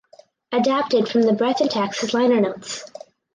Adapted 0.51 1.07
from 1.07 1.21
the 1.21 1.31
"Breath 1.33 1.61
and 1.61 1.69
Taxes" 1.69 2.11
liner 2.11 2.41
notes. 2.41 2.85